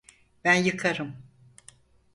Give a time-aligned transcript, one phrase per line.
[0.43, 1.15] Ben yıkarım.